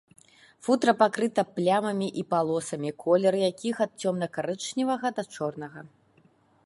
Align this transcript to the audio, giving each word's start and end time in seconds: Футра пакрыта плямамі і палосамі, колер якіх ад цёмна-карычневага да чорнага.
Футра 0.67 0.93
пакрыта 1.01 1.43
плямамі 1.57 2.07
і 2.21 2.25
палосамі, 2.35 2.91
колер 3.03 3.33
якіх 3.51 3.75
ад 3.87 3.91
цёмна-карычневага 4.03 5.07
да 5.21 5.31
чорнага. 5.39 5.79